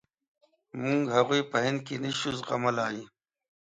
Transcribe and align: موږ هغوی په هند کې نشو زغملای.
موږ 0.81 1.01
هغوی 1.15 1.41
په 1.51 1.57
هند 1.65 1.79
کې 1.87 1.95
نشو 2.03 2.29
زغملای. 2.39 2.97